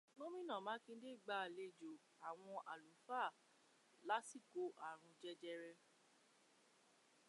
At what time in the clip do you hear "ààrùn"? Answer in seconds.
4.87-5.17